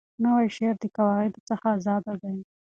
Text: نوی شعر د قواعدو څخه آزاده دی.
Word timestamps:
نوی 0.23 0.45
شعر 0.55 0.75
د 0.81 0.85
قواعدو 0.95 1.39
څخه 1.49 1.65
آزاده 1.75 2.13
دی. 2.21 2.35